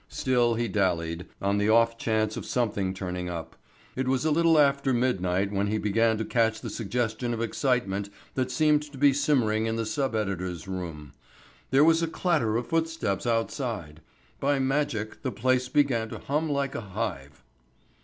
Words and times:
Still 0.09 0.55
he 0.55 0.67
dallied, 0.67 1.27
on 1.43 1.59
the 1.59 1.69
off 1.69 1.95
chance 1.95 2.35
of 2.35 2.43
something 2.43 2.91
turning 2.91 3.29
up. 3.29 3.55
It 3.95 4.07
was 4.07 4.25
a 4.25 4.31
little 4.31 4.57
after 4.57 4.93
midnight 4.95 5.51
when 5.51 5.67
he 5.67 5.77
began 5.77 6.17
to 6.17 6.25
catch 6.25 6.59
the 6.59 6.71
suggestion 6.71 7.35
of 7.35 7.41
excitement 7.43 8.09
that 8.33 8.49
seemed 8.49 8.81
to 8.81 8.97
be 8.97 9.13
simmering 9.13 9.67
in 9.67 9.75
the 9.75 9.85
sub 9.85 10.15
editor's 10.15 10.67
room. 10.67 11.13
There 11.69 11.83
was 11.83 12.01
a 12.01 12.07
clatter 12.07 12.57
of 12.57 12.65
footsteps 12.65 13.27
outside. 13.27 14.01
By 14.39 14.57
magic 14.57 15.21
the 15.21 15.31
place 15.31 15.69
began 15.69 16.09
to 16.09 16.17
hum 16.17 16.49
like 16.49 16.73
a 16.73 16.81
hive. 16.81 17.43